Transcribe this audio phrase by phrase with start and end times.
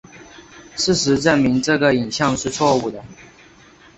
[0.75, 3.05] 事实证明这个影像是错误的。